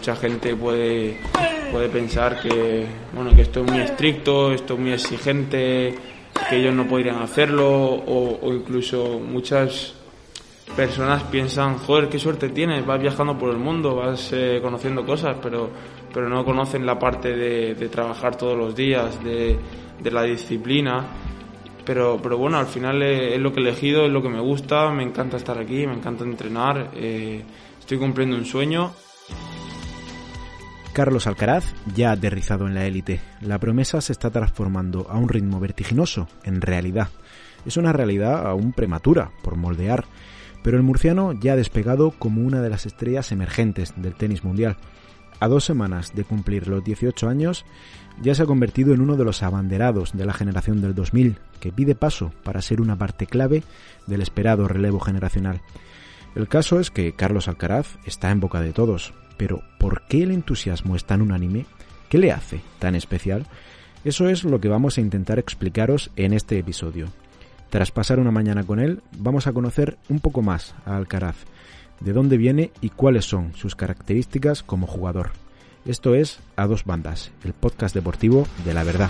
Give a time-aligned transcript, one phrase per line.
[0.00, 1.18] mucha gente puede,
[1.70, 5.94] puede pensar que, bueno, que esto es muy estricto, esto es muy exigente,
[6.48, 9.92] que ellos no podrían hacerlo o, incluso muchas
[10.74, 15.36] personas piensan, joder, qué suerte tienes, vas viajando por el mundo, vas eh, conociendo cosas,
[15.42, 15.68] pero,
[16.14, 19.58] pero no conocen la parte de, trabajar todos los días, de,
[20.10, 21.04] la disciplina
[21.84, 24.90] pero, pero bueno, al final es, lo que he elegido, es lo que me gusta,
[24.92, 27.42] me encanta estar aquí, me encanta entrenar, eh,
[27.78, 28.92] estoy cumpliendo un sueño.
[30.92, 33.20] Carlos Alcaraz ya ha aterrizado en la élite.
[33.40, 37.08] La promesa se está transformando a un ritmo vertiginoso en realidad.
[37.64, 40.04] Es una realidad aún prematura por moldear,
[40.64, 44.76] pero el murciano ya ha despegado como una de las estrellas emergentes del tenis mundial.
[45.38, 47.64] A dos semanas de cumplir los 18 años,
[48.20, 51.72] ya se ha convertido en uno de los abanderados de la generación del 2000, que
[51.72, 53.62] pide paso para ser una parte clave
[54.06, 55.62] del esperado relevo generacional.
[56.34, 60.32] El caso es que Carlos Alcaraz está en boca de todos, pero ¿por qué el
[60.32, 61.64] entusiasmo es tan unánime?
[62.10, 63.46] ¿Qué le hace tan especial?
[64.04, 67.06] Eso es lo que vamos a intentar explicaros en este episodio.
[67.70, 71.36] Tras pasar una mañana con él, vamos a conocer un poco más a Alcaraz,
[72.00, 75.30] de dónde viene y cuáles son sus características como jugador.
[75.86, 79.08] Esto es A Dos Bandas, el podcast deportivo de la verdad.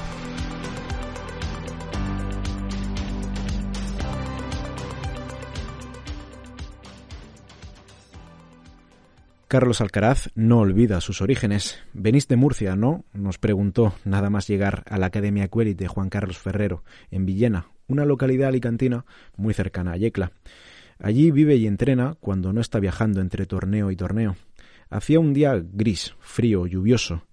[9.50, 11.80] Carlos Alcaraz no olvida sus orígenes.
[11.92, 13.04] Venís de Murcia, ¿no?
[13.12, 17.66] Nos preguntó nada más llegar a la Academia Querit de Juan Carlos Ferrero, en Villena,
[17.88, 19.06] una localidad alicantina
[19.36, 20.30] muy cercana a Yecla.
[21.00, 24.36] Allí vive y entrena cuando no está viajando entre torneo y torneo.
[24.88, 27.24] Hacía un día gris, frío, lluvioso.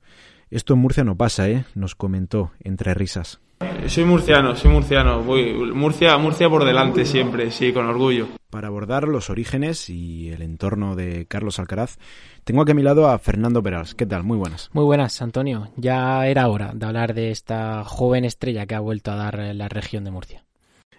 [0.50, 1.66] Esto en Murcia no pasa, ¿eh?
[1.76, 3.40] Nos comentó entre risas.
[3.88, 5.24] Soy murciano, soy murciano.
[5.24, 8.28] Voy Murcia, Murcia por delante siempre, sí, con orgullo.
[8.50, 11.98] Para abordar los orígenes y el entorno de Carlos Alcaraz,
[12.44, 13.96] tengo aquí a mi lado a Fernando Perals.
[13.96, 14.24] ¿Qué tal?
[14.24, 14.70] Muy buenas.
[14.74, 15.70] Muy buenas, Antonio.
[15.76, 19.68] Ya era hora de hablar de esta joven estrella que ha vuelto a dar la
[19.68, 20.47] región de Murcia.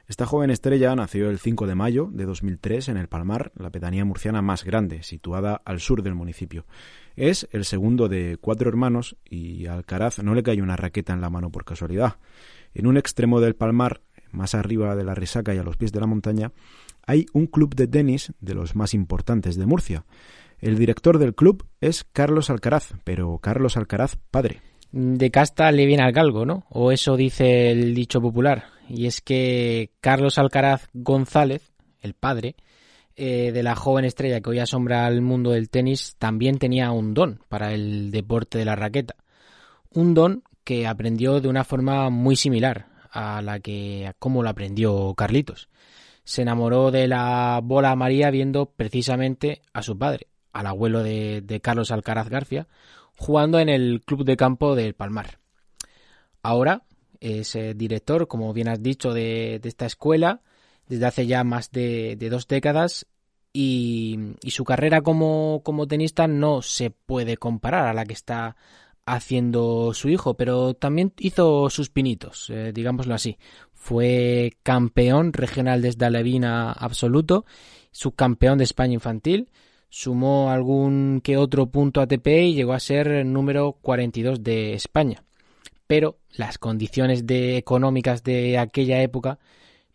[0.08, 4.06] Esta joven estrella nació el 5 de mayo de 2003 en El Palmar, la pedanía
[4.06, 6.64] murciana más grande, situada al sur del municipio.
[7.14, 11.28] Es el segundo de cuatro hermanos y Alcaraz no le cayó una raqueta en la
[11.28, 12.16] mano por casualidad.
[12.72, 14.00] En un extremo del Palmar,
[14.32, 16.52] más arriba de la resaca y a los pies de la montaña,
[17.06, 20.06] hay un club de tenis de los más importantes de Murcia.
[20.58, 24.62] El director del club es Carlos Alcaraz, pero Carlos Alcaraz padre.
[24.91, 26.65] De casta le viene al galgo, ¿no?
[26.71, 32.56] O eso dice el dicho popular y es que Carlos Alcaraz González, el padre
[33.16, 37.15] eh, de la joven estrella que hoy asombra al mundo del tenis, también tenía un
[37.15, 39.16] don para el deporte de la raqueta.
[39.91, 44.49] Un don que aprendió de una forma muy similar a la que a cómo lo
[44.49, 45.69] aprendió Carlitos.
[46.25, 51.60] Se enamoró de la bola María viendo precisamente a su padre, al abuelo de, de
[51.60, 52.69] Carlos Alcaraz García,
[53.18, 55.38] jugando en el club de campo del Palmar.
[56.42, 56.84] Ahora,
[57.20, 60.40] es director, como bien has dicho, de, esta escuela
[60.86, 63.06] desde hace ya más de, dos décadas
[63.52, 68.56] y, su carrera como, tenista no se puede comparar a la que está
[69.04, 73.38] haciendo su hijo, pero también hizo sus pinitos, eh, digámoslo así.
[73.72, 77.46] Fue campeón regional desde Alevina absoluto,
[77.90, 79.48] subcampeón de España infantil,
[79.88, 85.22] sumó algún que otro punto ATP y llegó a ser número 42 de España
[85.88, 89.41] pero las condiciones de, económicas de aquella época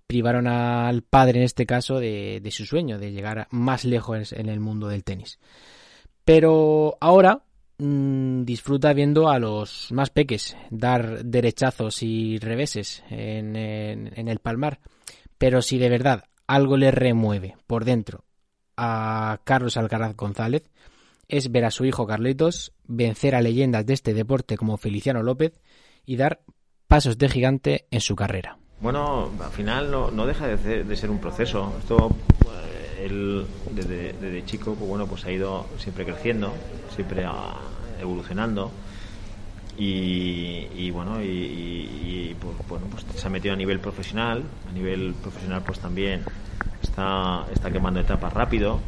[0.07, 4.59] privaron al padre, en este caso, de, su sueño, de llegar más lejos en el
[4.59, 5.39] mundo del tenis.
[6.25, 7.43] Pero ahora
[7.77, 14.79] mm, disfruta viendo a los más peques dar derechazos y reveses en, en el palmar.
[15.37, 18.23] Pero si de verdad algo le remueve por dentro
[18.77, 20.63] a Carlos Alcaraz González,
[21.27, 25.59] es ver a su hijo Carlitos vencer a leyendas de este deporte como Feliciano López
[26.05, 26.41] y dar
[26.87, 28.57] pasos de gigante en su carrera.
[28.81, 31.73] Bueno, al final no, deja de ser, un proceso.
[31.79, 32.13] Esto,
[32.45, 36.53] eh, él desde, chico, pues bueno, pues ha ido siempre creciendo,
[36.93, 37.25] siempre
[37.99, 38.71] evolucionando.
[39.77, 44.43] Y, bueno, y, pues, bueno, pues se ha metido a nivel profesional.
[44.69, 46.23] A nivel profesional, pues también
[46.81, 48.79] está, está quemando etapas rápido.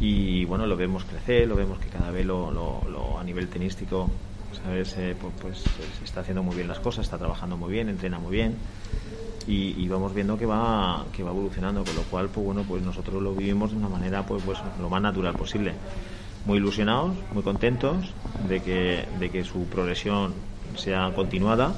[0.00, 4.08] Y bueno, lo vemos crecer, lo vemos que cada vez lo, a nivel tenístico
[4.64, 4.96] ¿sabes?
[4.96, 5.64] Eh, pues, pues
[6.02, 8.56] está haciendo muy bien las cosas, está trabajando muy bien, entrena muy bien
[9.48, 13.22] y, vamos viendo que va que va evolucionando, con lo cual pues bueno pues nosotros
[13.22, 15.72] lo vivimos de una manera pues pues lo más natural posible.
[16.44, 18.12] Muy ilusionados, muy contentos
[18.48, 20.34] de que, de que su progresión
[20.76, 21.74] sea continuada,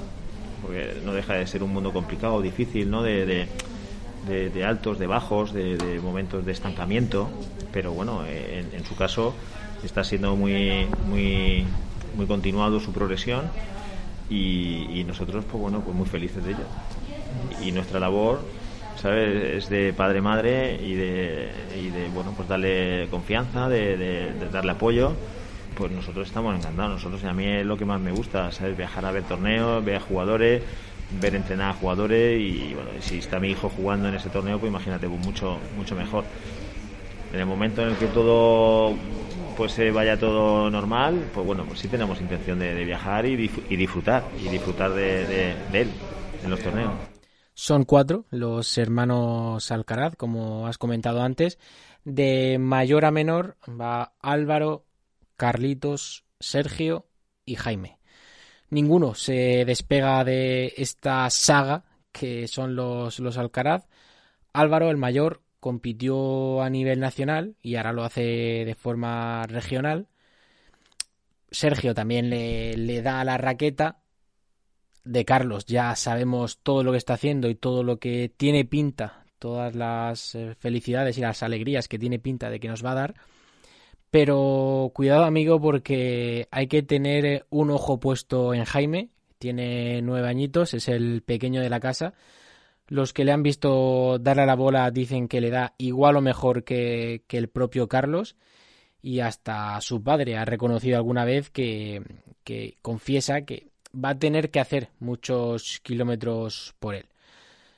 [0.62, 3.02] porque no deja de ser un mundo complicado, difícil, ¿no?
[3.02, 3.49] De,
[4.64, 7.28] altos, de bajos, de, momentos de estancamiento,
[7.72, 9.34] pero bueno, en, en su caso
[9.82, 11.64] está siendo muy, muy,
[12.17, 13.50] muy continuado su progresión
[14.31, 16.64] y, nosotros, pues bueno, pues muy felices de ello.
[17.62, 18.40] Y nuestra labor,
[18.96, 19.64] ¿sabes?
[19.64, 25.12] Es de padre-madre y de, y de, bueno, pues darle confianza, de, darle apoyo
[25.75, 26.93] pues nosotros estamos encantados.
[26.93, 28.76] Nosotros, a mí es lo que más me gusta, ¿sabes?
[28.76, 30.62] Viajar a ver torneos, ver jugadores,
[31.20, 34.70] ver entrenar a jugadores y, bueno, si está mi hijo jugando en ese torneo, pues
[34.70, 36.24] imagínate, pues mucho, mucho mejor.
[37.32, 38.94] En el momento en el que todo
[39.60, 44.24] pues se vaya todo normal, pues bueno, pues sí tenemos intención de, viajar y, disfrutar,
[44.42, 45.90] y disfrutar de, él
[46.42, 46.92] en los torneos.
[47.52, 51.58] Son cuatro los hermanos Alcaraz, como has comentado antes.
[52.04, 54.86] De mayor a menor va Álvaro,
[55.36, 57.10] Carlitos, Sergio
[57.44, 58.00] y Jaime.
[58.70, 63.87] Ninguno se despega de esta saga que son los, los Alcaraz.
[64.52, 70.08] Álvaro, el mayor, compitió a nivel nacional y ahora lo hace de forma regional.
[71.50, 73.99] Sergio también le, da la raqueta.
[75.05, 79.25] De Carlos ya sabemos todo lo que está haciendo y todo lo que tiene pinta,
[79.38, 82.96] todas las eh, felicidades y las alegrías que tiene pinta de que nos va a
[82.96, 83.14] dar.
[84.10, 89.10] Pero cuidado amigo porque hay que tener un ojo puesto en Jaime.
[89.38, 92.14] Tiene nueve añitos, es el pequeño de la casa
[92.90, 96.20] los que le han visto darle a la bola dicen que le da igual o
[96.20, 98.36] mejor que, el propio Carlos
[99.00, 102.02] y hasta su padre ha reconocido alguna vez que,
[102.82, 107.06] confiesa que va a tener que hacer muchos kilómetros por él.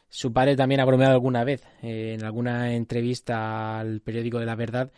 [0.09, 4.57] Su padre también ha bromeado alguna vez eh, en alguna entrevista al periódico de la
[4.57, 4.93] verdad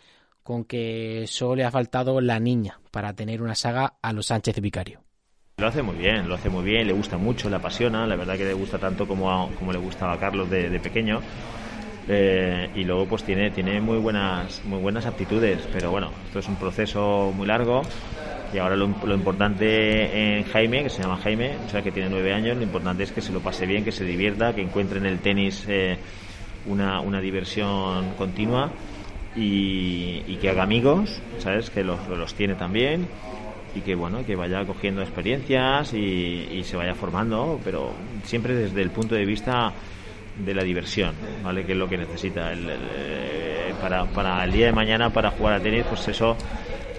[0.45, 4.61] con que solo le ha faltado la niña para tener una saga a los Sánchez
[4.61, 5.01] Vicario.
[5.57, 8.37] Lo hace muy bien, lo hace muy bien, le gusta mucho, le apasiona, la verdad
[8.37, 11.21] que le gusta tanto como, como le gustaba a Carlos de, pequeño.
[12.07, 16.49] Eh, y luego pues tiene, tiene muy buenas muy buenas aptitudes, pero bueno, esto es
[16.49, 17.81] un proceso muy largo
[18.53, 22.35] y ahora lo, importante en Jaime, que se llama Jaime, o sea que tiene nueve
[22.35, 25.07] años, lo importante es que se lo pase bien, que se divierta, que encuentre en
[25.07, 25.97] el tenis eh,
[26.67, 28.71] una, una diversión continua
[29.37, 31.71] y, que haga amigos, ¿sabes?
[31.71, 33.09] Que los, los tiene también
[33.75, 37.93] y que bueno que vaya cogiendo experiencias y, se vaya formando pero
[38.25, 39.73] siempre desde el punto de vista
[40.39, 44.73] de la diversión vale que es lo que necesita eh, para, para el día de
[44.73, 46.37] mañana para jugar a tenis pues eso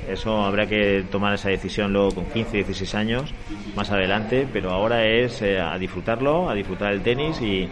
[0.08, 3.34] eso habrá que tomar esa decisión luego con 15 16 años
[3.76, 7.68] más adelante pero ahora es eh, a disfrutarlo a disfrutar el tenis y,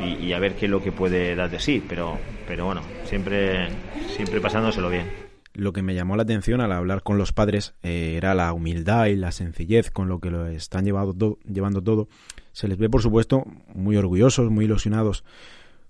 [0.00, 3.68] y, a ver qué es lo que puede dar de sí pero pero bueno siempre
[4.16, 5.24] siempre pasándoselo bien
[5.54, 9.06] lo que me llamó la atención al hablar con los padres eh, era la humildad
[9.06, 12.08] y la sencillez con lo que lo están llevando, llevando todo.
[12.52, 15.24] Se les ve, por supuesto, muy orgullosos, muy ilusionados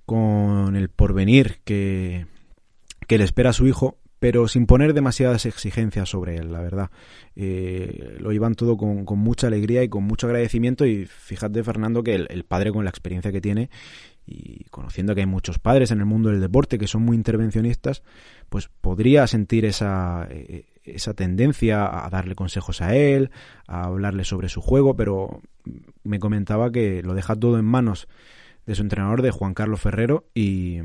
[0.05, 2.27] con el porvenir que,
[3.07, 6.91] que le espera a su hijo, pero sin poner demasiadas exigencias sobre él, la verdad.
[7.37, 12.15] Eh, lo llevan todo con, mucha alegría y con mucho agradecimiento y fíjate, Fernando, que
[12.15, 13.69] el, padre con la experiencia que tiene
[14.27, 18.03] y conociendo que hay muchos padres en el mundo del deporte que son muy intervencionistas,
[18.49, 23.31] pues podría sentir esa, eh, esa tendencia a darle consejos a él,
[23.67, 25.43] a hablarle sobre su juego, pero
[26.03, 28.09] me comentaba que lo deja todo en manos
[28.65, 30.79] de su entrenador, de Juan Carlos Ferrero, y,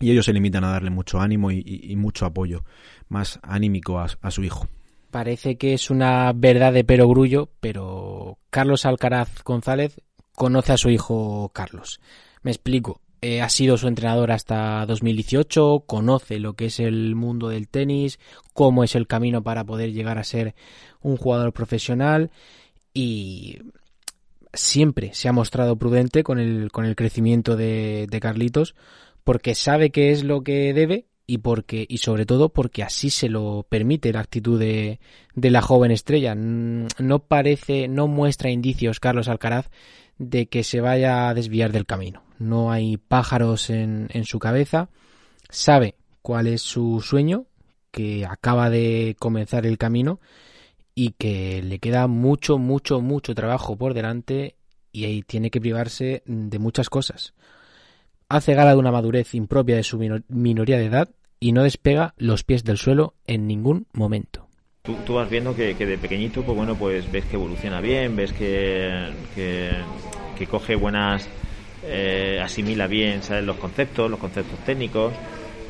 [0.00, 2.64] ellos se limitan a darle mucho ánimo y, mucho apoyo,
[3.08, 4.68] más anímico a, su hijo.
[5.10, 10.00] Parece que es una verdad de perogrullo, pero Carlos Alcaraz González
[10.34, 12.00] conoce a su hijo Carlos.
[12.42, 13.00] Me explico.
[13.22, 18.18] Eh, ha sido su entrenador hasta 2018, conoce lo que es el mundo del tenis,
[18.52, 20.54] cómo es el camino para poder llegar a ser
[21.00, 22.30] un jugador profesional
[22.92, 23.60] y
[24.54, 28.74] siempre se ha mostrado prudente con el, con el crecimiento de, Carlitos
[29.24, 33.28] porque sabe qué es lo que debe y porque y sobre todo porque así se
[33.28, 35.00] lo permite la actitud de,
[35.34, 36.34] de la joven estrella.
[36.34, 39.70] No parece, no muestra indicios Carlos Alcaraz
[40.18, 42.22] de que se vaya a desviar del camino.
[42.38, 44.90] No hay pájaros en, en su cabeza.
[45.48, 47.46] Sabe cuál es su sueño,
[47.90, 50.20] que acaba de comenzar el camino
[50.94, 54.56] y que le queda mucho, mucho, mucho trabajo por delante
[54.92, 57.34] y ahí tiene que privarse de muchas cosas.
[58.28, 62.42] Hace gala de una madurez impropia de su minoría de edad y no despega los
[62.42, 64.48] pies del suelo en ningún momento.
[64.82, 69.12] Tú, vas viendo que, de pequeñito, pues bueno, pues ves que evoluciona bien, ves que,
[69.34, 71.26] que, coge buenas,
[71.84, 73.44] eh, asimila bien, ¿sabes?
[73.44, 75.12] Los conceptos, los conceptos técnicos.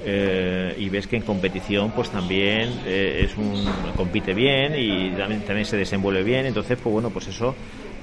[0.07, 3.65] Eh, y ves que en competición pues también eh, es un
[3.97, 7.55] compite bien y también, también se desenvuelve bien entonces pues bueno pues eso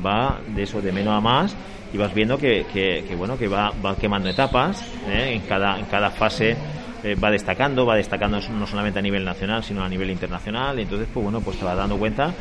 [0.03, 1.55] va de eso de menos a más
[1.93, 6.09] y vas viendo que, que, bueno que va, va quemando etapas en cada en cada
[6.09, 6.55] fase
[7.03, 10.77] eh, va destacando, va destacando no solamente a nivel nacional, sino a nivel internacional.
[10.77, 12.31] Y entonces, pues bueno, pues te vas dando cuenta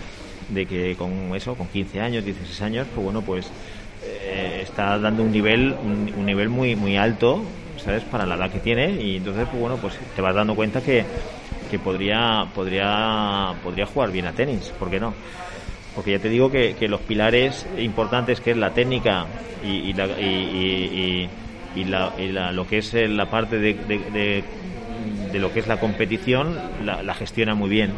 [0.50, 3.50] de que con eso, con 15 años, 16 años, pues bueno, pues
[4.04, 7.42] eh, está dando un nivel, un, nivel muy, muy alto,
[7.78, 8.04] ¿sabes?
[8.04, 8.90] Para la edad que tiene.
[9.02, 11.04] Y entonces, pues bueno, pues te vas dando cuenta que,
[11.70, 15.14] que podría, podría, podría jugar bien a tenis, ¿por qué no?
[15.94, 19.26] Porque ya te digo que, que los pilares importantes que es la técnica
[19.64, 21.28] y, la, y,
[21.84, 27.54] la, lo que es la parte de, de, lo que es la competición la, gestiona
[27.54, 27.92] muy bien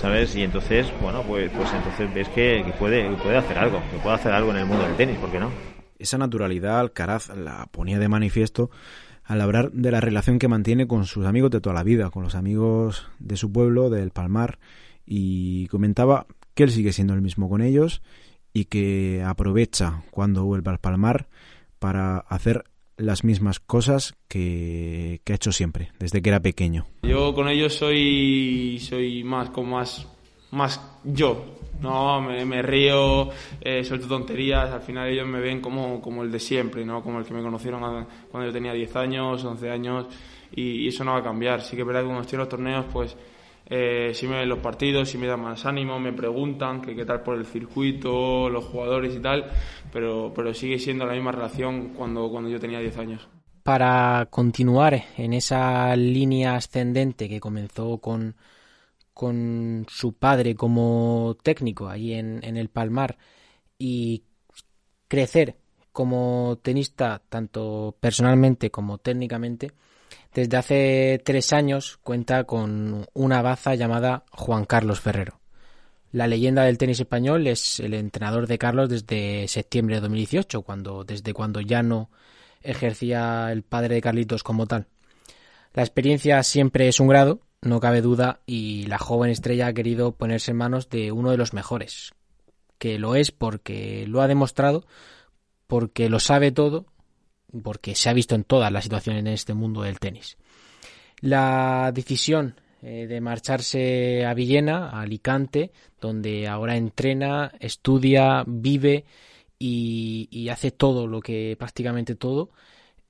[0.00, 4.16] sabes y entonces bueno pues pues entonces ves que, puede puede hacer algo que puede
[4.16, 5.50] hacer algo en el mundo del tenis ¿por qué no?
[5.98, 8.70] esa naturalidad Alcaraz la ponía de manifiesto
[9.26, 12.22] al hablar de la relación que mantiene con sus amigos de toda la vida, con
[12.22, 14.58] los amigos de su pueblo, del Palmar,
[15.04, 16.26] y comentaba
[16.56, 18.02] que él sigue siendo el mismo con ellos
[18.52, 21.28] y que aprovecha cuando vuelve al Palmar
[21.78, 22.64] para hacer
[22.96, 26.86] las mismas cosas que, ha hecho siempre, desde que era pequeño.
[27.02, 30.08] Yo con ellos soy, soy más, como más,
[30.50, 32.22] más yo, ¿no?
[32.22, 33.28] Me, río,
[33.60, 37.02] eh, suelto tonterías, al final ellos me ven como, como el de siempre, ¿no?
[37.02, 40.06] Como el que me conocieron cuando yo tenía 10 años, 11 años,
[40.54, 41.60] y, eso no va a cambiar.
[41.60, 43.14] Sí que es verdad que cuando estoy en los torneos, pues
[43.68, 47.04] eh, si me ven los partidos, si me dan más ánimo, me preguntan que qué
[47.04, 49.50] tal por el circuito, los jugadores y tal,
[49.92, 53.28] pero, pero sigue siendo la misma relación cuando, cuando yo tenía 10 años.
[53.64, 58.36] Para continuar en esa línea ascendente que comenzó con,
[59.12, 63.18] con su padre como técnico allí en, en el Palmar
[63.76, 64.22] y
[65.08, 65.56] crecer
[65.90, 69.72] como tenista tanto personalmente como técnicamente,
[70.36, 75.40] desde hace tres años cuenta con una baza llamada Juan Carlos Ferrero.
[76.12, 81.04] La leyenda del tenis español es el entrenador de Carlos desde septiembre de 2018, cuando,
[81.04, 82.10] desde cuando ya no
[82.60, 84.88] ejercía el padre de Carlitos como tal.
[85.72, 90.12] La experiencia siempre es un grado, no cabe duda, y la joven estrella ha querido
[90.12, 92.12] ponerse en manos de uno de los mejores,
[92.76, 94.86] que lo es porque lo ha demostrado,
[95.66, 96.84] porque lo sabe todo
[97.62, 100.36] porque se ha visto en todas las situaciones en este mundo del tenis.
[101.20, 109.04] La decisión eh, de marcharse a Villena, a Alicante, donde ahora entrena, estudia, vive
[109.58, 112.50] y, hace todo lo que prácticamente todo,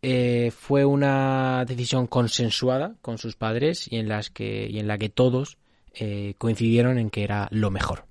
[0.02, 4.98] eh, fue una decisión consensuada con sus padres y en las que y en la
[4.98, 5.58] que todos
[5.94, 8.04] eh, coincidieron en que era lo mejor.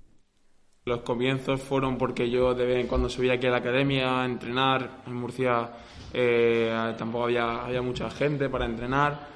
[0.88, 4.24] Los comienzos fueron porque yo de vez en cuando subía aquí a la academia a
[4.24, 5.02] entrenar.
[5.04, 5.68] En Murcia
[6.14, 9.26] eh, tampoco había, había mucha gente para entrenar.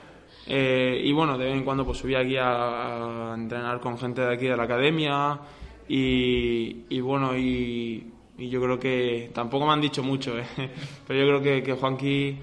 [0.47, 4.33] Eh, y bueno, de vez en cuando pues subía aquí a, entrenar con gente de
[4.33, 5.41] aquí de la academia.
[5.89, 10.47] Y, bueno, y, yo creo que tampoco me han dicho mucho, ¿eh?
[11.05, 12.39] pero yo creo que, que Juanqui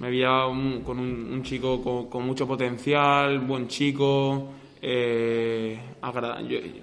[0.00, 0.42] me veía
[0.84, 4.48] con un, chico con, con, mucho potencial, buen chico.
[4.82, 5.78] Eh,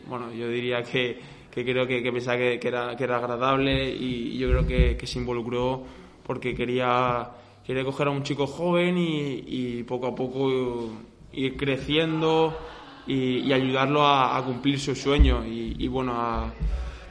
[0.08, 4.50] bueno, yo diría que que creo que, pensaba que, era, que era agradable y, yo
[4.50, 5.84] creo que, se involucró
[6.26, 7.32] porque quería,
[7.66, 10.90] quería coger a un chico joven y, poco a poco
[11.32, 12.60] ir creciendo
[13.08, 16.52] y, ayudarlo a, cumplir su sueño y, bueno,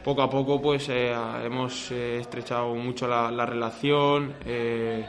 [0.05, 4.35] poco a poco pues eh, hemos eh, estrechado mucho la, relación.
[4.45, 5.07] Eh,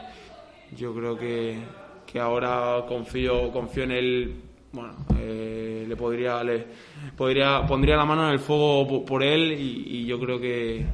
[0.74, 1.58] yo creo que,
[2.06, 4.34] que ahora confío, confío en él
[4.76, 6.66] bueno, eh, le podría, le
[7.16, 10.84] podría, pondría la mano en el fuego por, él y, yo creo que,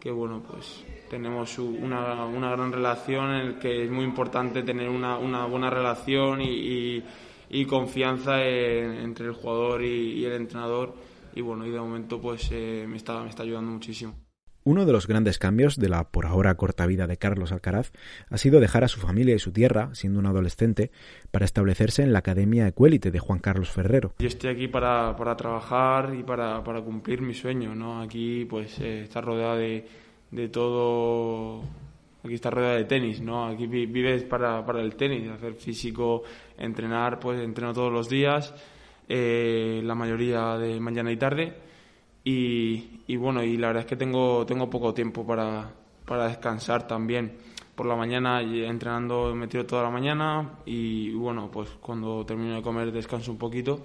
[0.00, 4.88] que, bueno, pues tenemos una, una, gran relación en el que es muy importante tener
[4.88, 7.00] una, una buena relación y,
[7.48, 10.92] y, confianza entre el jugador y, el entrenador
[11.34, 14.14] y bueno, y de momento pues eh, me, está, me está ayudando muchísimo.
[14.64, 17.90] Uno de los grandes cambios de la por ahora corta vida de Carlos Alcaraz
[18.30, 20.92] ha sido dejar a su familia y su tierra, siendo un adolescente,
[21.32, 24.14] para establecerse en la Academia Ecuélite de Juan Carlos Ferrero.
[24.20, 28.00] Yo estoy aquí para, para trabajar y para, para, cumplir mi sueño, ¿no?
[28.00, 29.84] Aquí pues eh, está rodeado de,
[30.30, 31.64] de todo
[32.22, 33.48] aquí está rodeado de tenis, ¿no?
[33.48, 36.22] Aquí vives para, para, el tenis, hacer físico,
[36.56, 38.54] entrenar, pues entreno todos los días,
[39.08, 41.71] eh, la mayoría de mañana y tarde
[42.24, 45.70] y, bueno, y la verdad es que tengo, tengo poco tiempo para,
[46.06, 47.32] para descansar también.
[47.74, 52.62] Por la mañana entrenando me tiro toda la mañana y bueno, pues cuando termino de
[52.62, 53.80] comer descanso un poquito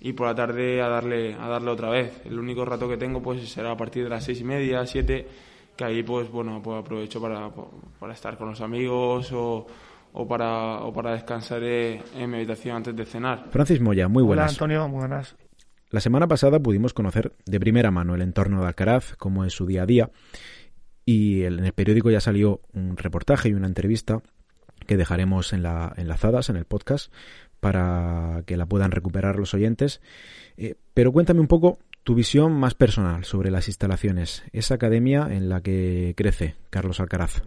[0.00, 2.22] y por la tarde a darle, a darle otra vez.
[2.24, 5.28] El único rato que tengo pues será a partir de las seis y media, siete,
[5.76, 7.50] que ahí pues bueno, pues aprovecho para,
[7.98, 9.66] para estar con los amigos o,
[10.14, 13.48] o para, o para descansar en mi habitación antes de cenar.
[13.50, 14.44] Francis Moya, muy buenas.
[14.44, 15.36] Hola Antonio, muy buenas.
[15.90, 19.64] La semana pasada pudimos conocer de primera mano el entorno de Alcaraz, cómo es su
[19.64, 20.10] día a día,
[21.06, 24.20] y en el periódico ya salió un reportaje y una entrevista
[24.86, 27.10] que dejaremos en la, enlazadas en el podcast
[27.60, 30.02] para que la puedan recuperar los oyentes.
[30.58, 35.48] Eh, pero cuéntame un poco tu visión más personal sobre las instalaciones, esa academia en
[35.48, 37.42] la que crece Carlos Alcaraz.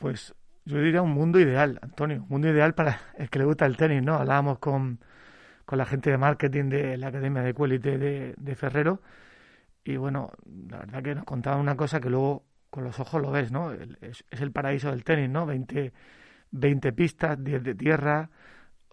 [0.00, 3.66] Pues yo diría un mundo ideal, Antonio, un mundo ideal para el que le gusta
[3.66, 4.14] el tenis, ¿no?
[4.14, 5.00] Hablábamos con,
[5.64, 9.00] con la gente de marketing de la Academia de Quality de, de Ferrero
[9.84, 10.32] y bueno,
[10.68, 13.72] la verdad que nos contaban una cosa que luego con los ojos lo ves, ¿no?
[13.72, 15.44] Es, el paraíso del tenis, ¿no?
[15.46, 15.92] 20,
[16.50, 18.30] 20 pistas, 10 de tierra,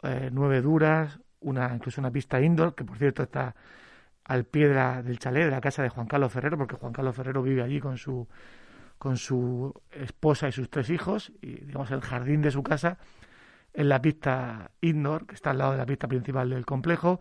[0.03, 3.55] eh, 9 duras, una incluso una pista indoor, que por cierto está
[4.25, 7.41] al pie del chalet de la casa de Juan Carlos Ferrero, porque Juan Carlos Ferrero
[7.41, 8.27] vive allí con su
[8.97, 12.99] con su esposa y sus tres hijos, y digamos el jardín de su casa
[13.73, 17.19] en la pista indoor, que está al lado de la pista principal del complejo.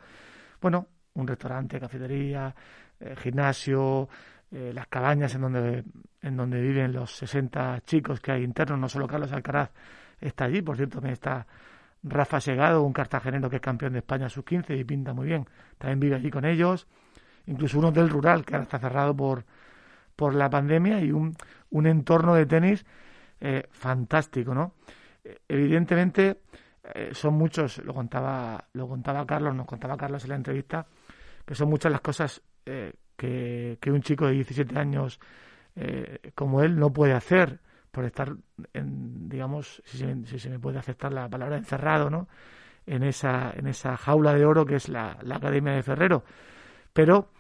[0.61, 2.54] Bueno, un restaurante, cafetería,
[2.99, 4.09] eh, gimnasio,
[4.50, 5.85] eh, las cabañas en donde,
[6.23, 9.71] en donde viven los 60 chicos que hay internos, no solo Carlos Alcaraz
[10.21, 11.47] está allí, por cierto, también está
[12.02, 15.47] Rafa Segado, un cartagenero que es campeón de España sus 15 y pinta muy bien,
[15.78, 16.87] también vive allí con ellos,
[17.47, 19.45] incluso uno del rural que ahora está cerrado por,
[20.16, 21.37] por la pandemia y un,
[21.71, 22.85] un entorno de tenis
[23.40, 24.75] eh, fantástico, ¿no?
[25.49, 26.41] Evidentemente
[27.12, 30.87] son muchos, lo contaba, lo contaba Carlos, nos contaba Carlos en la entrevista,
[31.45, 35.21] que son muchas las cosas eh, que, un chico de 17 años
[35.77, 37.61] eh, como él no puede hacer
[37.91, 38.33] por estar,
[38.73, 42.29] en, digamos, si se, me puede aceptar la palabra encerrado, ¿no?
[42.87, 46.25] En esa, en esa jaula de oro que es la, Academia de Ferrero.
[46.93, 47.31] Pero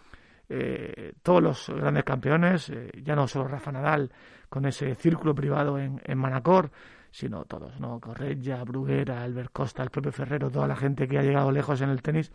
[0.48, 2.72] eh, todos los grandes campeones,
[3.02, 4.10] ya no solo Rafa Nadal
[4.48, 6.70] con ese círculo privado en, en Manacor,
[7.10, 8.00] sino todos, ¿no?
[8.00, 11.90] Correia, Bruguera, Albert Costa, el propio Ferrero, toda la gente que ha llegado lejos en
[11.90, 12.32] el tenis,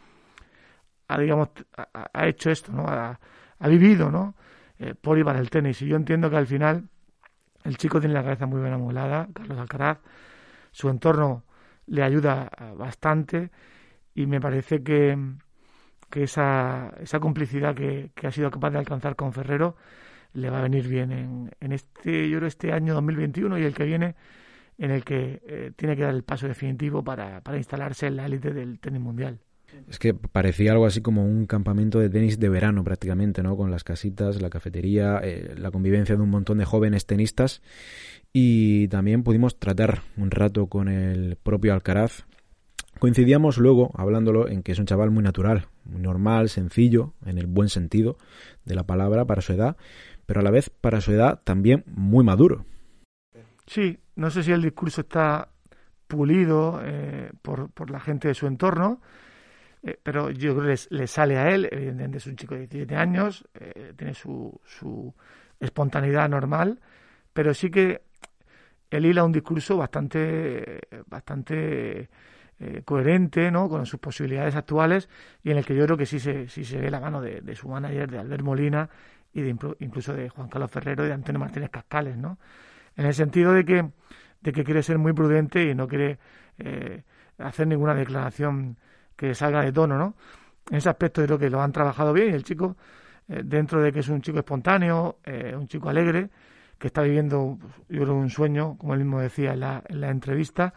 [1.07, 2.85] ha, digamos, ha, hecho esto, ¿no?
[2.87, 3.17] Ha,
[3.67, 4.35] vivido, ¿no?
[4.77, 5.81] Eh, por para el tenis.
[5.81, 6.89] Y yo entiendo que al final
[7.63, 9.99] el chico tiene la cabeza muy bien amolada, Carlos Alcaraz,
[10.71, 11.43] su entorno
[11.87, 13.51] le ayuda bastante
[14.13, 15.17] y me parece que,
[16.09, 19.75] que esa, esa complicidad que, que, ha sido capaz de alcanzar con Ferrero
[20.33, 23.73] le va a venir bien en, en este, yo creo, este año 2021 y el
[23.73, 24.15] que viene
[24.77, 28.25] en el que eh, tiene que dar el paso definitivo para, para instalarse en la
[28.25, 29.39] élite del tenis mundial.
[29.89, 33.57] Es que parecía algo así como un campamento de tenis de verano prácticamente, ¿no?
[33.57, 37.61] Con las casitas, la cafetería, eh, la convivencia de un montón de jóvenes tenistas.
[38.31, 42.25] Y también pudimos tratar un rato con el propio Alcaraz.
[42.99, 47.45] Coincidíamos luego, hablándolo, en que es un chaval muy natural, muy normal, sencillo, en el
[47.45, 48.17] buen sentido
[48.63, 49.75] de la palabra para su edad,
[50.25, 52.65] pero a la vez para su edad también muy maduro.
[53.67, 55.49] Sí, no sé si el discurso está
[56.07, 59.01] pulido eh, por, por la gente de su entorno,
[59.83, 62.95] eh, pero yo creo que le, sale a él, evidentemente es un chico de 17
[62.95, 65.13] años, eh, tiene su, su
[65.59, 66.79] espontaneidad normal,
[67.33, 68.01] pero sí que
[68.89, 72.09] él hila un discurso bastante, bastante
[72.57, 73.67] eh, coherente ¿no?
[73.67, 75.09] con sus posibilidades actuales
[75.43, 77.53] y en el que yo creo que sí se, sí se ve la mano de,
[77.53, 78.89] su manager, de Albert Molina
[79.33, 79.49] y de,
[79.79, 82.37] incluso de Juan Carlos Ferrero y de Antonio Martínez Cascales, ¿no?
[82.95, 83.89] En el sentido de que,
[84.41, 86.19] de que quiere ser muy prudente y no quiere
[87.37, 88.77] hacer ninguna declaración
[89.15, 90.15] que salga de tono, ¿no?
[90.69, 92.75] En ese aspecto creo que lo han trabajado bien y el chico,
[93.27, 96.29] eh, dentro de que es un chico espontáneo, eh, un chico alegre,
[96.77, 100.09] que está viviendo, yo creo, un sueño, como él mismo decía en la, en la
[100.09, 100.73] entrevista,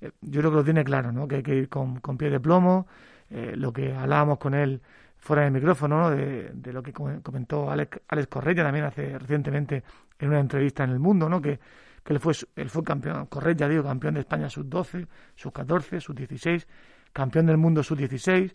[0.00, 1.26] eh, yo creo que lo tiene claro, ¿no?
[1.26, 2.86] Que hay que ir con, con pie de plomo,
[3.30, 4.80] lo que hablábamos con él
[5.16, 6.10] fuera del micrófono, ¿no?
[6.10, 9.82] De, de lo que comentó Alex, Alex Correa también hace recientemente
[10.18, 11.40] en una entrevista en El Mundo, ¿no?
[11.40, 11.58] Que,
[12.02, 16.66] que él fue, él fue campeón, Correa, digo, campeón de España sub-12, sub-14, sub-16,
[17.12, 18.54] campeón del mundo sub-16,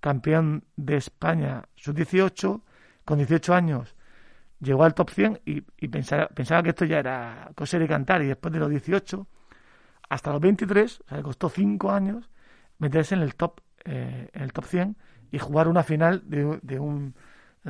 [0.00, 2.62] campeón de España sub-18,
[3.04, 3.94] con 18 años
[4.62, 8.26] llegó al top 100 y, pensaba, pensaba, que esto ya era cosa de cantar y
[8.26, 9.26] después de los 18
[10.08, 12.30] hasta los 23, o sea, le costó 5 años
[12.78, 14.96] meterse en el top eh, el top 100
[15.32, 17.14] y jugar una final de, de un,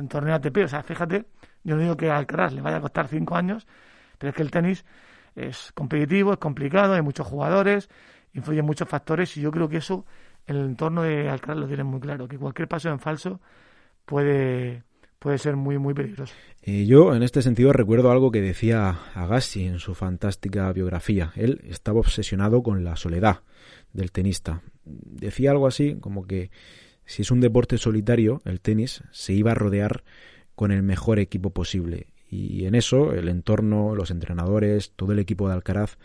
[0.09, 0.57] torneo ATP.
[0.65, 1.25] O sea, fíjate,
[1.63, 3.67] yo no digo que al Alcaraz le vaya a costar 5 años,
[4.17, 4.85] pero es que el tenis
[5.35, 7.89] es competitivo, es complicado, hay muchos jugadores,
[8.33, 10.05] influyen muchos factores y yo creo que eso
[10.45, 13.39] el entorno de Alcaraz lo tienen muy claro, que cualquier paso en falso
[14.05, 14.83] puede,
[15.19, 16.33] puede ser muy, muy peligroso.
[16.61, 21.31] Y yo, en este sentido, recuerdo algo que decía Agassi en su fantástica biografía.
[21.35, 23.41] Él estaba obsesionado con la soledad
[23.93, 24.61] del tenista.
[24.83, 26.51] Decía algo así como que
[27.05, 30.03] si es un deporte solitario, el tenis, se iba a rodear
[30.55, 32.07] con el mejor equipo posible.
[32.29, 35.97] Y en eso, el entorno, los entrenadores, todo el equipo de Alcaraz,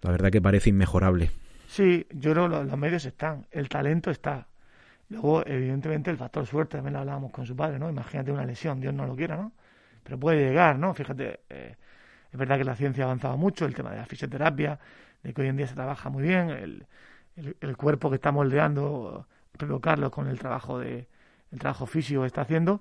[0.00, 1.30] la verdad que parece inmejorable.
[1.66, 4.46] Sí, yo creo que los, medios están, el talento está.
[5.10, 7.90] Luego, evidentemente, el factor suerte también lo hablábamos con su padre, ¿no?
[7.90, 9.52] Imagínate una lesión, Dios no lo quiera, ¿no?
[10.02, 10.94] Pero puede llegar, ¿no?
[10.94, 11.76] Fíjate, eh,
[12.32, 14.78] es verdad que la ciencia ha avanzado mucho, el tema de la fisioterapia,
[15.22, 16.86] de que hoy en día se trabaja muy bien, el,
[17.60, 19.26] el, cuerpo que está moldeando
[19.58, 21.08] Pedro Carlos con el trabajo de
[21.52, 22.80] el trabajo físico que está haciendo,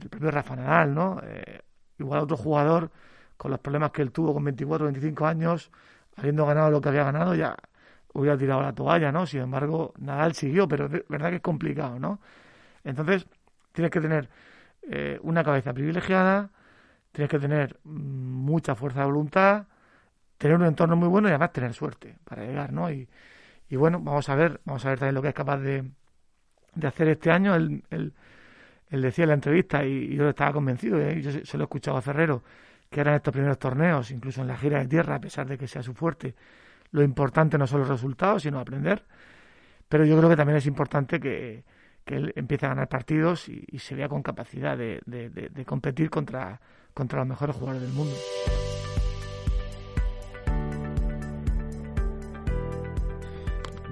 [0.00, 1.20] el propio Rafa Nadal, ¿no?
[1.22, 1.60] Eh,
[1.98, 2.90] igual otro jugador
[3.36, 5.70] con los problemas que él tuvo con 24, 25 años,
[6.16, 7.56] habiendo ganado lo que había ganado, ya
[8.14, 9.26] hubiera tirado la toalla, ¿no?
[9.26, 12.20] Sin embargo, Nadal siguió, pero es verdad que es complicado, ¿no?
[12.84, 13.26] Entonces,
[13.72, 14.28] tienes que tener
[14.82, 16.50] eh, una cabeza privilegiada,
[17.12, 19.66] tienes que tener mucha fuerza de voluntad,
[20.38, 22.90] tener un entorno muy bueno y además tener suerte para llegar, ¿no?
[22.90, 23.08] Y,
[23.68, 25.90] y bueno, vamos a ver, vamos a ver también lo que es capaz de,
[26.74, 27.54] de hacer este año.
[27.54, 28.14] Él, él,
[28.90, 32.02] decía en la entrevista, y, yo estaba convencido, y yo se, lo he escuchado a
[32.02, 32.42] Ferrero,
[32.90, 35.66] que eran estos primeros torneos, incluso en la gira de tierra, a pesar de que
[35.66, 36.34] sea su fuerte,
[36.92, 39.04] lo importante no son los resultados, sino aprender.
[39.88, 41.64] Pero yo creo que también es importante que,
[42.04, 46.10] que él empiece a ganar partidos y, se vea con capacidad de, de, de competir
[46.10, 46.60] contra,
[46.92, 48.14] contra los mejores jugadores del mundo.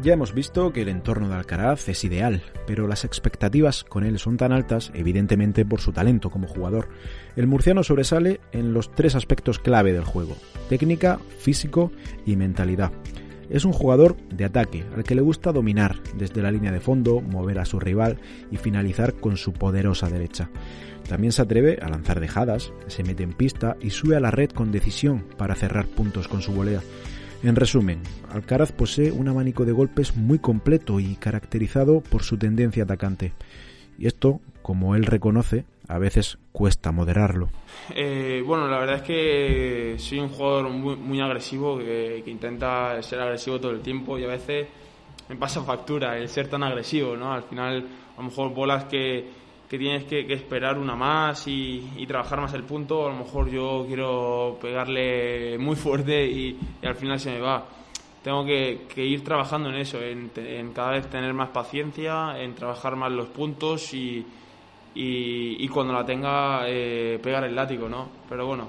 [0.03, 4.19] Ya hemos visto que el entorno de Alcaraz es ideal, pero las expectativas con él
[4.19, 6.89] son tan altas, evidentemente por su talento como jugador.
[7.37, 10.37] El murciano sobresale en los tres aspectos clave del juego,
[10.69, 11.93] técnica, físico
[12.27, 12.91] y mentalidad.
[13.49, 17.21] Es un jugador de ataque, al que le gusta dominar desde la línea de fondo,
[17.21, 18.19] mover a su rival
[18.51, 20.51] y finalizar con su poderosa derecha.
[21.09, 24.51] También se atreve a lanzar dejadas, se mete en pista y sube a la red
[24.51, 26.81] con decisión para cerrar puntos con su volea.
[27.43, 28.01] En resumen,
[28.31, 33.33] Alcaraz posee un abanico de golpes muy completo y caracterizado por su tendencia atacante.
[33.99, 37.51] Y esto, como él reconoce, a veces cuesta moderarlo.
[37.97, 43.59] Eh, bueno, la verdad es que soy un jugador muy, agresivo, que, intenta ser agresivo
[43.59, 44.69] todo el tiempo y a veces
[45.29, 47.33] me pasa factura el ser tan agresivo, ¿no?
[47.33, 49.29] Al final, a lo mejor bolas que,
[49.73, 53.07] que tienes que, esperar una más y, trabajar más el punto.
[53.07, 57.65] A lo mejor yo quiero pegarle muy fuerte y, al final se me va.
[58.23, 60.29] Tengo que, ir trabajando en eso, en,
[60.75, 64.27] cada vez tener más paciencia, en trabajar más los puntos y,
[65.73, 68.11] cuando la tenga eh, pegar el látigo, ¿no?
[68.29, 68.69] Pero bueno,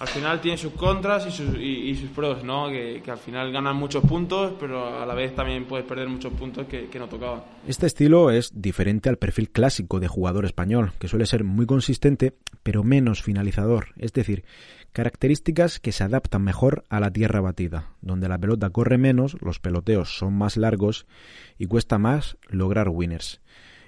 [0.00, 2.70] al final tiene sus contras y sus, y, sus pros, ¿no?
[2.70, 6.66] Que, al final ganan muchos puntos, pero a la vez también puedes perder muchos puntos
[6.66, 7.42] que, no tocaban.
[7.66, 12.34] Este estilo es diferente al perfil clásico de jugador español, que suele ser muy consistente,
[12.62, 13.88] pero menos finalizador.
[13.98, 14.44] Es decir,
[14.92, 19.60] características que se adaptan mejor a la tierra batida, donde la pelota corre menos, los
[19.60, 21.06] peloteos son más largos
[21.58, 23.42] y cuesta más lograr winners.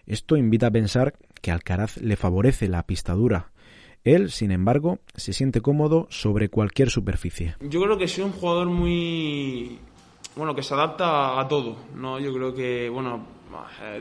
[0.04, 3.51] Esto invita a pensar que Alcaraz le favorece la pista dura,
[4.04, 7.56] él, sin embargo, se siente cómodo sobre cualquier superficie.
[7.60, 9.78] Yo creo que soy un jugador muy
[10.36, 12.18] bueno que se adapta a todo, ¿no?
[12.18, 13.26] Yo creo que bueno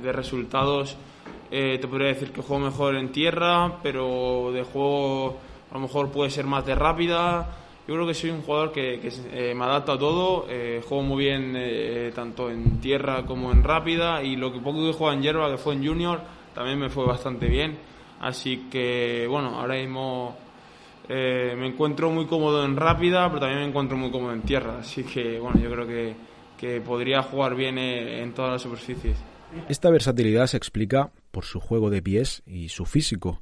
[0.02, 0.96] de resultados
[1.52, 5.38] eh, te podría decir que juego mejor en tierra, pero de juego
[5.70, 7.58] a lo mejor puede ser más de rápida.
[7.88, 11.26] Yo creo que soy un jugador que, eh, me adapta a todo, eh, juego muy
[11.26, 15.52] bien tanto en tierra como en rápida y lo que poco que juego en hierba,
[15.52, 16.22] que fue en junior,
[16.54, 17.90] también me fue bastante bien.
[18.22, 20.38] Así que, bueno, ahora mismo
[21.10, 24.78] eh, me encuentro muy cómodo en rápida, pero también me encuentro muy cómodo en tierra.
[24.80, 26.16] Así que, bueno, yo creo que,
[26.56, 29.18] que podría jugar bien en todas las superficies.
[29.68, 33.42] Esta versatilidad se explica por su juego de pies y su físico.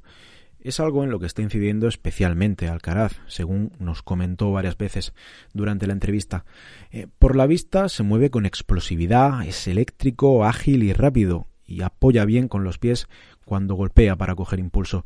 [0.60, 5.12] Es algo en lo que está incidiendo especialmente Alcaraz, según nos comentó varias veces
[5.52, 6.44] durante la entrevista.
[6.90, 12.24] Eh, por la vista se mueve con explosividad, es eléctrico, ágil y rápido, y apoya
[12.24, 13.08] bien con los pies
[13.44, 15.04] cuando golpea para coger impulso.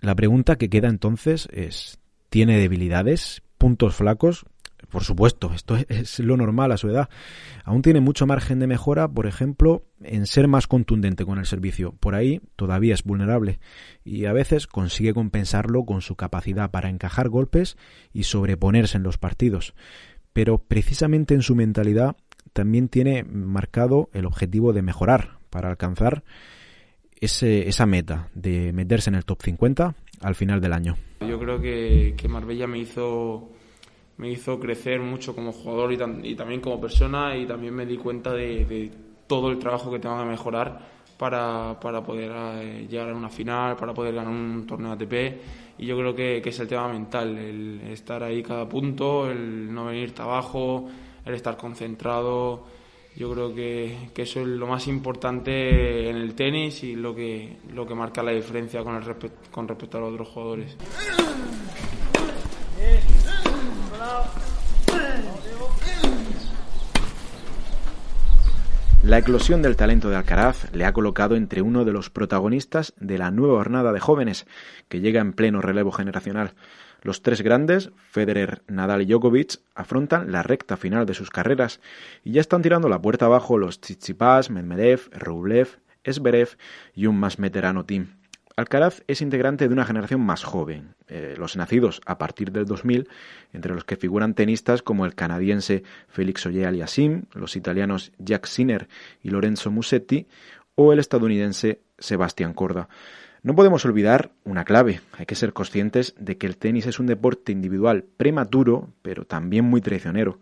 [0.00, 3.42] La pregunta que queda entonces es, ¿tiene debilidades?
[3.58, 4.46] ¿Puntos flacos?
[4.88, 7.08] Por supuesto, esto es lo normal a su edad.
[7.64, 11.92] Aún tiene mucho margen de mejora, por ejemplo, en ser más contundente con el servicio.
[12.00, 13.60] Por ahí todavía es vulnerable
[14.04, 17.76] y a veces consigue compensarlo con su capacidad para encajar golpes
[18.12, 19.74] y sobreponerse en los partidos.
[20.32, 22.16] Pero precisamente en su mentalidad
[22.52, 26.24] también tiene marcado el objetivo de mejorar para alcanzar
[27.20, 30.96] ese, esa meta de meterse en el top 50 al final del año?
[31.20, 33.50] Yo creo que, que Marbella me hizo,
[34.16, 38.32] me hizo crecer mucho como jugador y, también como persona y también me di cuenta
[38.32, 38.90] de,
[39.26, 40.80] todo el trabajo que tengo que mejorar
[41.16, 45.12] para, para poder eh, llegar a una final, para poder ganar un torneo ATP
[45.78, 49.72] y yo creo que, que, es el tema mental, el estar ahí cada punto, el
[49.72, 50.88] no venirte abajo,
[51.24, 52.64] el estar concentrado
[53.16, 57.86] yo creo que, eso es lo más importante en el tenis y lo que, lo
[57.86, 59.02] que marca la diferencia con, el
[59.50, 60.76] con respecto a los otros jugadores.
[69.02, 73.16] La eclosión del talento de Alcaraz le ha colocado entre uno de los protagonistas de
[73.16, 74.46] la nueva jornada de jóvenes
[74.90, 76.52] que llega en pleno relevo generacional.
[77.00, 81.80] Los tres grandes, Federer, Nadal y Djokovic, afrontan la recta final de sus carreras
[82.24, 86.58] y ya están tirando la puerta abajo los Tsitsipas, Medvedev, Rublev, Esberev
[86.94, 88.19] y un más veterano team.
[88.60, 93.08] Alcaraz es integrante de una generación más joven, eh, los nacidos a partir del 2000,
[93.54, 98.86] entre los que figuran tenistas como el canadiense Félix Auger-Aliassime, los italianos Jack Sinner
[99.22, 100.26] y Lorenzo Musetti,
[100.74, 102.90] o el estadounidense Sebastián Corda.
[103.42, 107.06] No podemos olvidar una clave, hay que ser conscientes de que el tenis es un
[107.06, 110.38] deporte individual prematuro, pero también muy traicionero.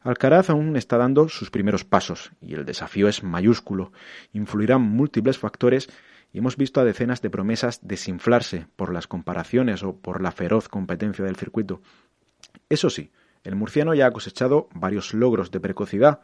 [0.00, 3.92] Alcaraz aún está dando sus primeros pasos y el desafío es mayúsculo.
[4.32, 5.90] Influirán múltiples factores
[6.32, 10.68] y hemos visto a decenas de promesas desinflarse por las comparaciones o por la feroz
[10.68, 11.80] competencia del circuito.
[12.68, 13.10] Eso sí,
[13.44, 16.20] el murciano ya ha cosechado varios logros de precocidad.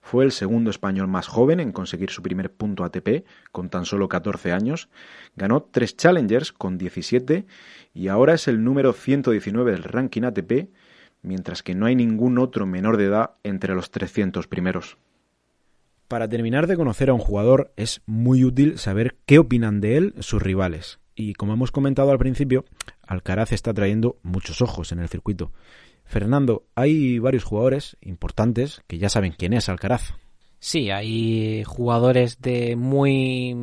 [0.00, 4.08] Fue el segundo español más joven en conseguir su primer punto ATP, con tan solo
[4.08, 4.88] 14 años.
[5.34, 7.46] Ganó tres Challengers con 17
[7.94, 10.70] y ahora es el número 119 del ranking ATP,
[11.22, 14.98] mientras que no hay ningún otro menor de edad entre los 300 primeros.
[16.08, 20.14] Para terminar de conocer a un jugador es muy útil saber qué opinan de él
[20.20, 21.00] sus rivales.
[21.14, 22.64] Y como hemos comentado al principio,
[23.06, 25.52] Alcaraz está trayendo muchos ojos en el circuito.
[26.04, 30.14] Fernando, hay varios jugadores importantes que ya saben quién es Alcaraz.
[30.60, 33.54] Sí, hay jugadores de muy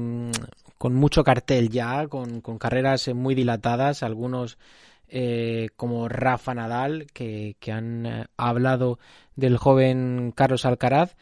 [0.78, 4.60] con mucho cartel ya, con, carreras muy dilatadas, algunos
[5.08, 9.00] eh, como Rafa Nadal, que, que han eh, hablado
[9.36, 11.16] del joven Carlos Alcaraz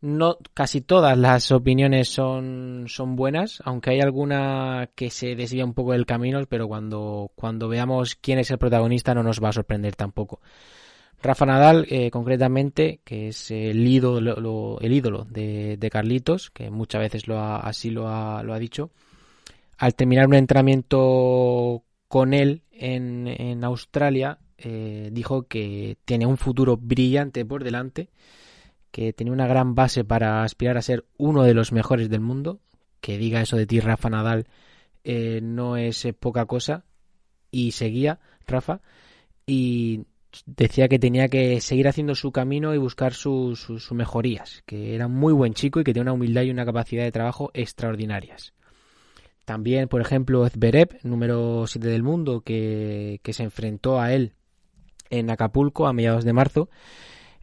[0.00, 5.74] no casi todas las opiniones son, son buenas, aunque hay alguna que se desvía un
[5.74, 9.52] poco del camino, pero cuando, cuando veamos quién es el protagonista no nos va a
[9.52, 10.40] sorprender tampoco.
[11.22, 17.00] Rafa Nadal, eh, concretamente, que es el ídolo, el ídolo de, de, Carlitos, que muchas
[17.00, 18.90] veces lo así lo ha, lo ha dicho,
[19.78, 26.76] al terminar un entrenamiento con él en, en Australia, eh, dijo que tiene un futuro
[26.76, 28.08] brillante por delante
[28.96, 32.60] que tenía una gran base para aspirar a ser uno de los mejores del mundo.
[33.02, 34.46] Que diga eso de ti, Rafa Nadal,
[35.04, 36.86] eh, no es eh, poca cosa.
[37.50, 38.80] Y seguía, Rafa,
[39.44, 40.06] y
[40.46, 45.34] decía que tenía que seguir haciendo su camino y buscar sus, mejorías, que era muy
[45.34, 48.54] buen chico y que tenía una humildad y una capacidad de trabajo extraordinarias.
[49.44, 54.32] También, por ejemplo, Zverev, número 7 del mundo, que, que se enfrentó a él
[55.10, 56.70] en Acapulco a mediados de marzo,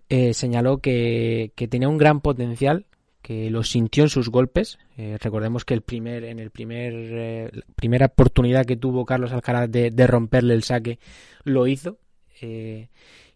[0.10, 2.86] eh, señaló que, tenía un gran potencial,
[3.22, 4.78] que lo sintió en sus golpes.
[4.98, 9.70] Eh, recordemos que el primer, en el primer eh, primera oportunidad que tuvo Carlos Alcaraz
[9.72, 11.00] de, romperle el saque
[11.44, 11.98] lo hizo.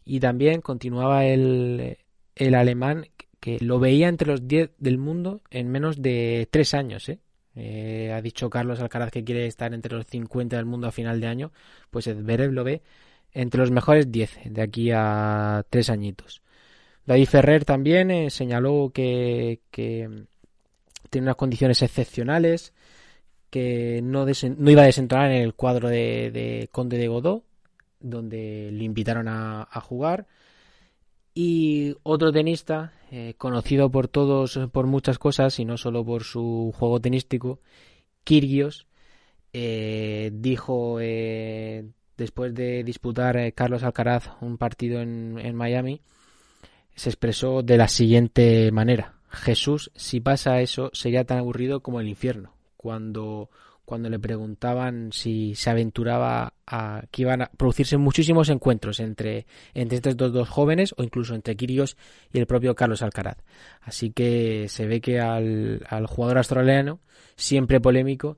[0.05, 1.97] y también continuaba el,
[2.35, 3.07] el alemán
[3.39, 7.09] que lo veía entre los 10 del mundo en menos de 3 años.
[7.09, 11.27] ha dicho Carlos Alcaraz que quiere estar entre los 50 del mundo a final de
[11.27, 11.51] año.
[11.91, 12.81] Pues Zverev lo ve
[13.33, 16.41] entre los mejores 10 de aquí a 3 añitos.
[17.07, 22.73] David Ferrer también eh, señaló que, tiene unas condiciones excepcionales,
[23.49, 24.25] que no,
[24.69, 27.45] iba a desentonar en el cuadro de, Conde de Godó,
[28.01, 30.27] donde le invitaron a, jugar.
[31.33, 36.73] Y otro tenista, eh, conocido por todos por muchas cosas y no solo por su
[36.77, 37.61] juego tenístico,
[38.25, 38.85] Kirgios,
[39.53, 40.97] eh, dijo
[42.17, 46.01] después de disputar Carlos Alcaraz un partido en Miami,
[46.97, 49.13] se expresó de la siguiente manera.
[49.29, 52.55] Jesús, si pasa eso, sería tan aburrido como el infierno.
[52.75, 53.51] Cuando,
[53.85, 59.97] cuando le preguntaban si se aventuraba a que iban a producirse muchísimos encuentros entre, entre
[59.97, 61.97] estos dos, jóvenes o incluso entre Kirios
[62.33, 63.37] y el propio Carlos Alcaraz.
[63.81, 66.99] Así que se ve que al, al jugador australiano,
[67.35, 68.37] siempre polémico,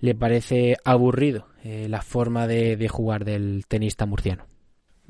[0.00, 4.46] le parece aburrido eh, la forma de, de jugar del tenista murciano.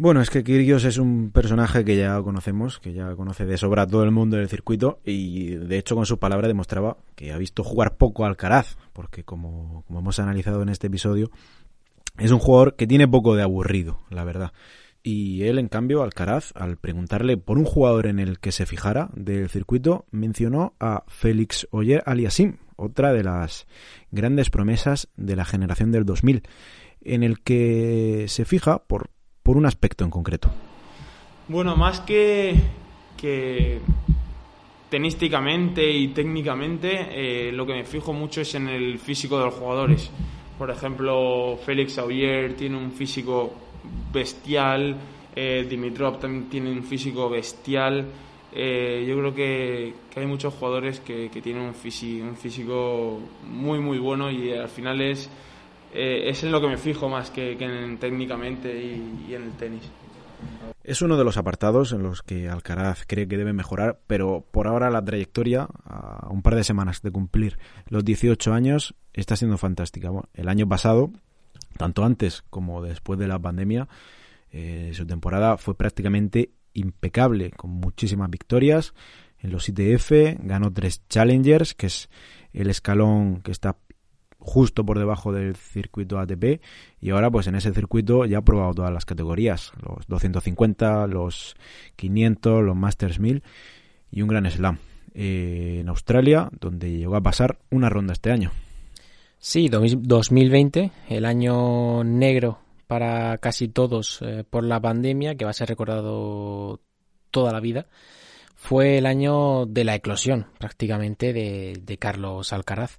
[0.03, 3.87] Bueno, es que Kyrgios es un personaje que ya conocemos, que ya conoce de sobra
[3.87, 7.63] todo el mundo del circuito y de hecho con su palabra demostraba que ha visto
[7.63, 11.31] jugar poco al Alcaraz, porque como, como hemos analizado en este episodio,
[12.17, 14.55] es un jugador que tiene poco de aburrido, la verdad.
[15.03, 19.11] Y él, en cambio, Alcaraz, al preguntarle por un jugador en el que se fijara
[19.13, 23.67] del circuito, mencionó a Félix Oyer Aliasim, otra de las
[24.11, 26.43] grandes promesas de la generación del 2000,
[27.03, 29.11] en el que se fija por
[29.51, 30.49] por un aspecto en concreto?
[31.49, 32.55] Bueno, más que,
[33.17, 33.81] que
[34.89, 39.55] tenísticamente y técnicamente, eh, lo que me fijo mucho es en el físico de los
[39.55, 40.09] jugadores.
[40.57, 43.53] Por ejemplo, Félix Auger tiene un físico
[44.13, 44.97] bestial,
[45.35, 48.07] eh, Dimitrov también tiene un físico bestial.
[48.53, 53.19] Eh, yo creo que, hay muchos jugadores que, tienen un, un físico
[53.51, 55.29] muy, muy bueno y al final es
[55.93, 59.91] eh, es en lo que me fijo más que, en, técnicamente y, en el tenis.
[60.83, 64.67] Es uno de los apartados en los que Alcaraz cree que debe mejorar, pero por
[64.67, 69.59] ahora la trayectoria, a un par de semanas de cumplir los 18 años, está siendo
[69.59, 70.11] fantástica.
[70.35, 71.11] el año pasado,
[71.77, 73.89] tanto antes como después de la pandemia,
[74.53, 78.95] eh, su temporada fue prácticamente impecable, con muchísimas victorias
[79.39, 82.09] en los ITF, ganó tres Challengers, que es
[82.53, 83.77] el escalón que está
[84.41, 86.61] justo por debajo del circuito ATP
[87.01, 91.55] y ahora pues en ese circuito ya ha probado todas las categorías, los 250, los
[91.97, 93.43] 500, los Masters 1000
[94.11, 94.79] y un gran slam
[95.15, 98.51] eh, en Australia donde llegó a pasar una ronda este año.
[99.39, 105.55] Sí, 2020, el año negro para casi todos eh, por la pandemia, que va a
[105.55, 106.81] ser recordado
[107.31, 107.87] toda la vida,
[108.57, 112.99] fue el año de la eclosión prácticamente de, de Carlos Alcaraz.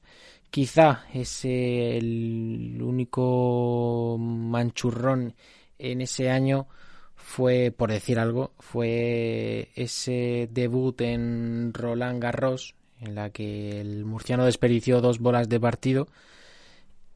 [0.52, 5.34] Quizá es el único manchurrón
[5.80, 6.68] en ese año
[7.16, 14.46] fue, por decir algo, fue ese debut en Roland Garros, en la que el murciano
[14.46, 16.08] desperdició dos bolas de partido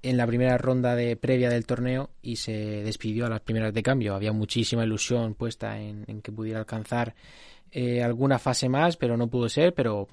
[0.01, 3.81] en la primera ronda de previa del torneo y se despidió a las primeras de
[3.81, 4.13] cambio.
[4.13, 7.15] Había muchísima ilusión puesta en, que pudiera alcanzar
[7.71, 9.73] eh, alguna fase más, pero no pudo ser.
[9.73, 10.07] Pero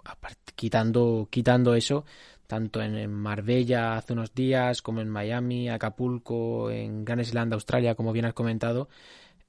[0.54, 2.06] quitando, quitando eso,
[2.53, 8.12] tanto en Marbella hace unos días como en Miami, Acapulco, en Grand Island, Australia, como
[8.12, 8.91] bien has comentado,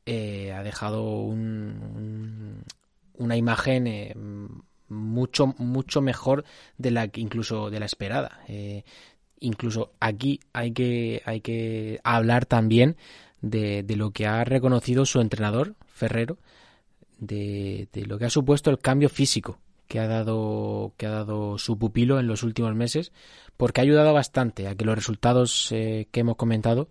[0.06, 2.56] eh, ha dejado una
[3.36, 4.16] imagen eh,
[4.88, 6.46] mucho mucho mejor
[6.78, 8.40] de la incluso de la esperada.
[8.48, 8.86] Eh,
[9.42, 12.96] incluso aquí hay que hay que hablar también
[13.42, 16.38] de, lo que ha reconocido su entrenador Ferrero,
[17.20, 21.58] de, de lo que ha supuesto el cambio físico que ha dado que ha dado
[21.58, 23.12] su pupilo en los últimos meses
[23.58, 26.90] porque ha ayudado bastante a que los resultados eh, que hemos comentado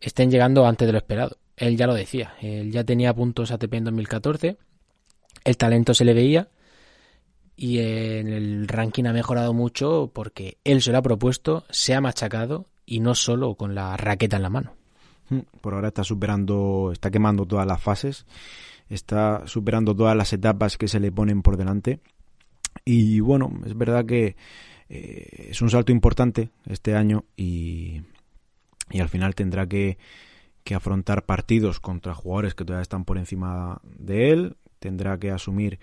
[0.00, 1.38] estén llegando antes de lo esperado.
[1.56, 4.56] Él ya lo decía, él ya tenía puntos ATP en 2014,
[5.44, 6.48] el talento se le veía
[7.54, 12.00] y en el ranking ha mejorado mucho porque él se lo ha propuesto, se ha
[12.00, 14.72] machacado y no solo con la raqueta en la mano.
[15.28, 18.24] Mm, por ahora está superando, está quemando todas las fases
[18.90, 22.00] está superando todas las etapas que se le ponen por delante.
[22.84, 24.36] Y bueno, es verdad que
[24.88, 28.02] eh, es un salto importante este año y,
[28.90, 29.98] y al final tendrá que,
[30.64, 34.56] que, afrontar partidos contra jugadores que todavía están por encima de él.
[34.80, 35.78] Tendrá que asumir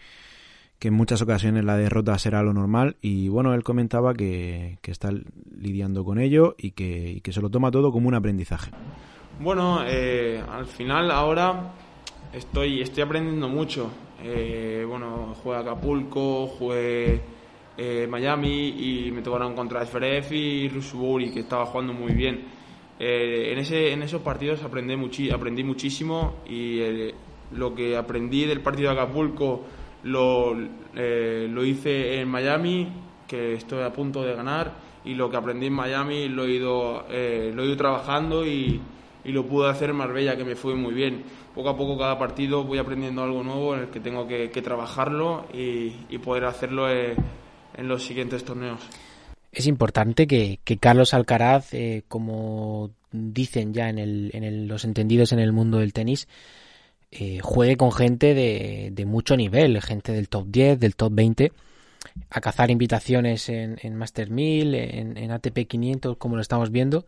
[0.80, 4.92] que en muchas ocasiones la derrota será lo normal y bueno, él comentaba que, que
[4.92, 5.10] está
[5.56, 8.72] lidiando con ello y que, y que, se lo toma todo como un aprendizaje.
[9.40, 11.74] Bueno, eh, al final ahora
[12.38, 13.92] estoy, estoy aprendiendo mucho.
[14.24, 17.22] Eh, bueno, jugué Acapulco, jugué
[17.78, 22.46] eh, Miami y me tocaron contra Zverev y Rusuburi, que estaba jugando muy bien.
[23.00, 26.80] Eh, en, ese, en esos partidos aprendí, muchi aprendí muchísimo y
[27.52, 29.64] lo que aprendí del partido de Acapulco
[30.04, 32.88] lo, lo hice en Miami,
[33.28, 34.74] que estoy a punto de ganar,
[35.06, 38.82] y lo que aprendí en Miami lo he ido, lo he ido trabajando y,
[39.28, 42.18] y lo pude hacer en Marbella, que me fue muy bien poco a poco cada
[42.18, 47.16] partido voy aprendiendo algo nuevo en el que tengo que, trabajarlo y, poder hacerlo eh,
[47.76, 48.80] en los siguientes torneos.
[49.52, 55.40] Es importante que, Carlos Alcaraz, eh, como dicen ya en, el, en los entendidos en
[55.40, 56.28] el mundo del tenis,
[57.12, 61.52] eh, juegue con gente de, mucho nivel, gente del top 10, del top 20,
[62.30, 67.06] a cazar invitaciones en, en Master 1000, en, en ATP 500, como lo estamos viendo,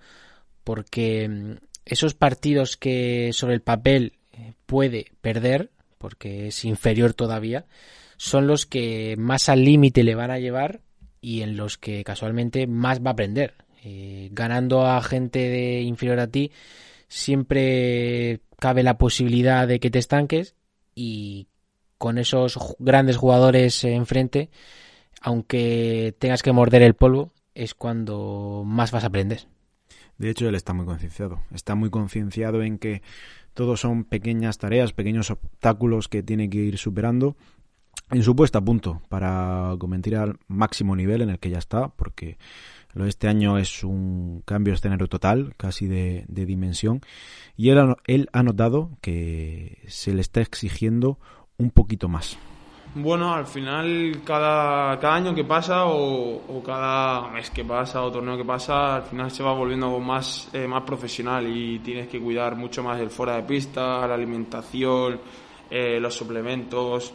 [0.63, 4.13] porque mm, esos partidos que sobre el papel
[4.65, 7.65] puede perder, porque es inferior todavía,
[8.17, 10.81] son los que más al límite le van a llevar
[11.21, 13.55] y en los que casualmente más va a aprender.
[13.83, 16.51] Eh, ganando a gente de inferior a ti,
[17.07, 20.55] siempre cabe la posibilidad de que te estanques
[20.95, 21.47] y
[21.97, 24.49] con esos grandes jugadores enfrente,
[25.21, 29.47] aunque tengas que morder el polvo, es cuando más vas a aprender.
[30.19, 31.41] De hecho, él está muy concienciado.
[31.51, 33.01] Está muy concienciado en que
[33.53, 37.35] todos son pequeñas tareas, pequeños obstáculos que tiene que ir superando
[38.11, 41.89] en su puesta a punto para comentar al máximo nivel en el que ya está,
[41.89, 42.37] porque
[42.93, 47.01] lo de este año es un cambio escenario total, casi de, dimensión,
[47.55, 51.19] y él, él ha notado que se le está exigiendo
[51.57, 52.37] un poquito más.
[52.95, 58.35] Bueno, al final cada, cada año que pasa o, cada mes que pasa o torneo
[58.35, 62.55] que pasa, al final se va volviendo más, eh, más profesional y tienes que cuidar
[62.55, 65.19] mucho más el fuera de pista, la alimentación,
[65.69, 67.13] eh, los suplementos,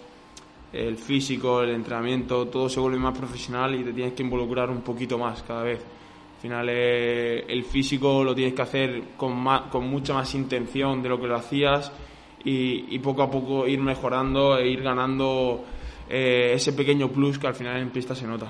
[0.73, 4.83] el físico, el entrenamiento, todo se vuelve más profesional y te tienes que involucrar un
[4.83, 5.81] poquito más cada vez.
[6.37, 11.09] Al final eh, el físico lo tienes que hacer con, con mucha más intención de
[11.09, 11.91] lo que lo hacías
[12.45, 15.65] y, poco a poco ir mejorando e ir ganando
[16.09, 18.49] eh, ese pequeño plus que al final en pista se nota.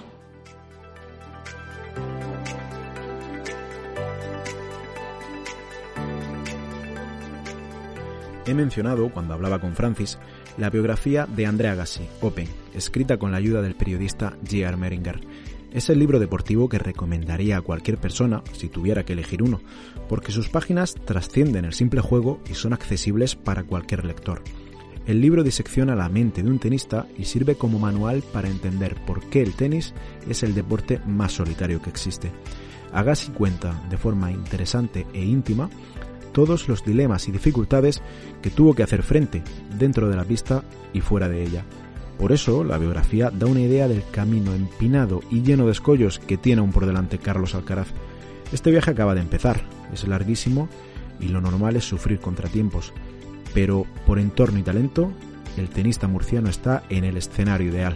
[8.46, 10.18] He mencionado, cuando hablaba con Francis,
[10.58, 14.76] la biografía de Andrea Agassi, Open, escrita con la ayuda del periodista J.R.
[14.76, 15.20] Meringer
[15.74, 19.60] es el libro deportivo que recomendaría a cualquier persona si tuviera que elegir uno,
[20.08, 24.40] porque sus páginas trascienden el simple juego y son accesibles para cualquier lector.
[25.06, 29.28] El libro disecciona la mente de un tenista y sirve como manual para entender por
[29.28, 29.92] qué el tenis
[30.28, 32.30] es el deporte más solitario que existe.
[32.92, 35.68] Agassi cuenta de forma interesante e íntima
[36.32, 38.00] todos los dilemas y dificultades
[38.40, 39.42] que tuvo que hacer frente
[39.76, 40.62] dentro de la pista
[40.92, 41.64] y fuera de ella.
[42.18, 46.36] Por eso, la biografía da una idea del camino empinado y lleno de escollos que
[46.36, 47.88] tiene aún por delante Carlos Alcaraz.
[48.52, 49.62] Este viaje acaba de empezar,
[49.92, 50.68] es larguísimo
[51.20, 52.92] y lo normal es sufrir contratiempos,
[53.52, 55.10] pero por entorno y talento,
[55.56, 57.94] el tenista murciano está en el escenario ideal.